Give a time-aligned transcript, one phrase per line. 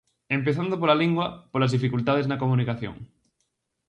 [0.37, 2.95] Empezando pola lingua, polas dificultades na comunicación.